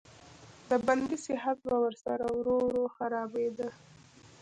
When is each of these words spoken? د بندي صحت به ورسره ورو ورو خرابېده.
د 0.69 0.71
بندي 0.85 1.17
صحت 1.25 1.57
به 1.67 1.75
ورسره 1.83 2.25
ورو 2.37 2.55
ورو 2.65 2.83
خرابېده. 2.95 3.69